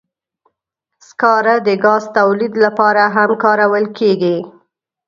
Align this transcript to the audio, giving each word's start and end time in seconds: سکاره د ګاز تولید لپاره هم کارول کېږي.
سکاره 1.07 1.55
د 1.67 1.69
ګاز 1.83 2.03
تولید 2.17 2.53
لپاره 2.65 3.03
هم 3.15 3.31
کارول 3.43 3.85
کېږي. 3.97 4.37